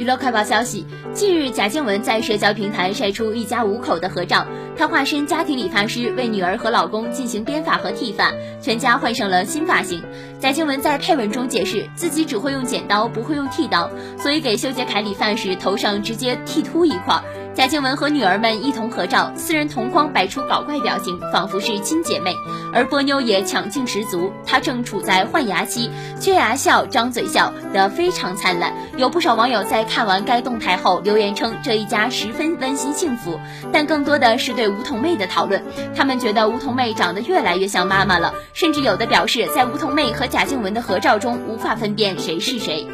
[0.00, 8.32] 娱乐快报消息，近日贾静雯在社交平台晒出一家五口的合照，她化身家庭理发师，为女儿和老公进行编发和剃发，
[8.62, 10.02] 全家换上了新发型。
[10.38, 17.22] 贾静雯在配文中解释，自己只会用剪刀，不会用剃刀，所以给修杰楷理发时头上直接剃秃一块。
[17.60, 22.34] 贾静雯和女儿们一同合照，四人同框摆出搞怪表情，仿佛是亲姐妹。
[22.72, 28.72] 而波妞也抢镜十足，她正处在换牙期，缺牙笑、张嘴笑得非常灿烂。
[28.96, 33.38] 有不少网友在看完该动态后留言称，这一家十分温馨幸福。
[33.70, 35.62] 但更多的是对梧桐妹的讨论，
[35.94, 42.88] 他们觉得梧桐妹长得越来越像妈妈了，甚至有的表示，在梧桐妹和贾静雯的合照中无法分辨谁是谁。